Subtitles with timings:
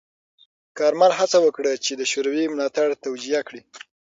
[0.77, 3.61] کارمل هڅه وکړه چې د شوروي ملاتړ توجیه کړي.